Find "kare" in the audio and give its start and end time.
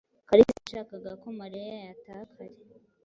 2.33-2.55